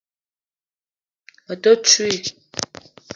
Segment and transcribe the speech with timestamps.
[1.45, 2.19] Me te ntouii